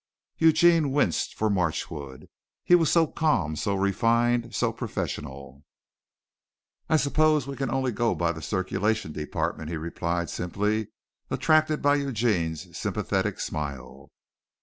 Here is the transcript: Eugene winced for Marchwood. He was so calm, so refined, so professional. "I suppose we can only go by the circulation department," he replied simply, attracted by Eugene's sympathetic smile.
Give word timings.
Eugene 0.39 0.89
winced 0.91 1.35
for 1.35 1.47
Marchwood. 1.47 2.27
He 2.63 2.73
was 2.73 2.91
so 2.91 3.05
calm, 3.05 3.55
so 3.55 3.75
refined, 3.75 4.55
so 4.55 4.73
professional. 4.73 5.63
"I 6.89 6.97
suppose 6.97 7.45
we 7.45 7.55
can 7.55 7.69
only 7.69 7.91
go 7.91 8.15
by 8.15 8.31
the 8.31 8.41
circulation 8.41 9.11
department," 9.11 9.69
he 9.69 9.77
replied 9.77 10.31
simply, 10.31 10.87
attracted 11.29 11.83
by 11.83 11.97
Eugene's 11.97 12.75
sympathetic 12.75 13.39
smile. 13.39 14.09